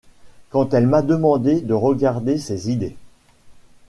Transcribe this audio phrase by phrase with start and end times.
[0.49, 2.97] Quand elle m'a demandé de regarder ses idées.